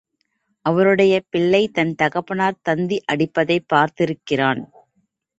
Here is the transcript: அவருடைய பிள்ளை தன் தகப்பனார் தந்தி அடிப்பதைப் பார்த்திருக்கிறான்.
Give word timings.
அவருடைய 0.65 1.13
பிள்ளை 1.29 1.67
தன் 1.67 1.95
தகப்பனார் 1.95 2.57
தந்தி 2.61 2.97
அடிப்பதைப் 3.11 3.67
பார்த்திருக்கிறான். 3.73 4.61